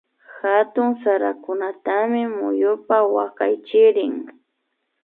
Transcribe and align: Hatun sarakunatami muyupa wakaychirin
Hatun 0.41 0.89
sarakunatami 1.03 2.21
muyupa 2.37 2.97
wakaychirin 3.15 4.15